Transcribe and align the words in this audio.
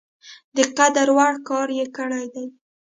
د 0.55 0.57
قدر 0.77 1.07
وړ 1.17 1.33
کار 1.49 1.67
یې 1.77 1.85
کړی 1.97 2.25
دی. 2.33 2.45